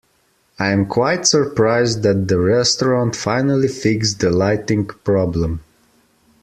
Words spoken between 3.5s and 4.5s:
fixed the